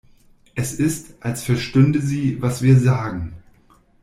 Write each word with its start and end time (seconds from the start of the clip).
Es 0.55 0.73
ist, 0.73 1.13
als 1.19 1.43
verstünde 1.43 2.01
sie, 2.01 2.41
was 2.41 2.63
wir 2.63 2.79
sagen. 2.79 3.33